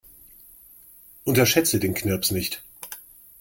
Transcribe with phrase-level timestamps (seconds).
[1.25, 2.63] Unterschätze den Knirps nicht.